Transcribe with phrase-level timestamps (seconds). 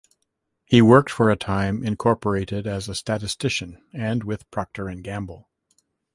[0.65, 5.47] He worked for Time Incorporated as a statistician, and with Procter and Gamble.